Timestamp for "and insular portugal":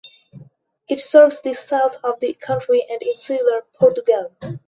2.89-4.35